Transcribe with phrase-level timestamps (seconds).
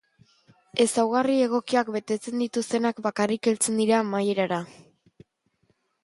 [0.83, 4.59] Ezaugarri egokiak betetzen dituztenak bakarrik heltzen dira amaierara.